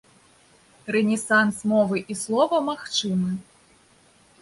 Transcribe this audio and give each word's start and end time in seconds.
Рэнесанс 0.95 1.57
мовы 1.73 2.03
і 2.15 2.19
слова 2.25 2.65
магчымы. 2.73 3.31